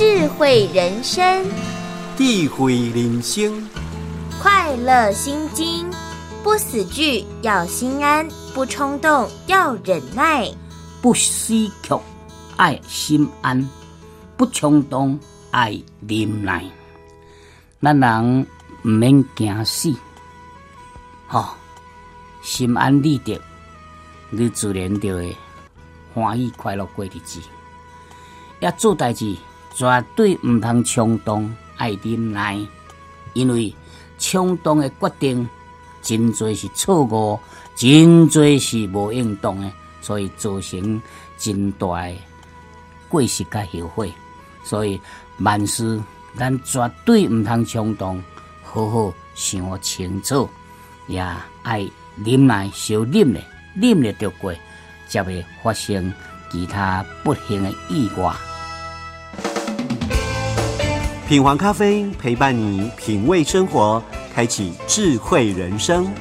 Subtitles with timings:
[0.00, 1.44] 智慧人生，
[2.16, 3.68] 智慧人生，
[4.40, 5.90] 快乐心经，
[6.42, 10.50] 不死惧要心安，不冲动要忍耐，
[11.02, 11.52] 不死
[11.82, 11.94] 却
[12.56, 13.68] 爱心安，
[14.38, 15.78] 不冲动爱
[16.08, 16.64] 忍耐。
[17.82, 18.46] 咱人
[18.82, 19.94] 毋免惊死，
[21.26, 21.46] 吼、
[22.40, 23.38] 心安理得，
[24.30, 25.36] 你自然就会
[26.14, 27.38] 欢喜快乐过日子。
[28.60, 29.36] 要做代志，
[29.74, 32.58] 绝对毋通冲动，爱忍耐，
[33.32, 33.74] 因为
[34.18, 35.48] 冲动的决定，
[36.02, 37.38] 真侪是错误，
[37.74, 41.00] 真侪是无应当的，所以造成
[41.38, 42.14] 真大的
[43.08, 44.12] 过失甲后悔。
[44.62, 45.00] 所以
[45.38, 46.00] 万事
[46.36, 48.22] 咱绝对毋通冲动，
[48.62, 50.48] 好好想清楚，
[51.06, 51.24] 也
[51.62, 51.88] 爱
[52.22, 53.42] 忍耐，小忍咧，
[53.74, 54.52] 忍咧着过，
[55.08, 56.12] 才会发生
[56.50, 58.34] 其他不幸的意外。
[61.30, 64.02] 品黄咖啡陪伴你品味生活，
[64.34, 66.12] 开启智慧人生。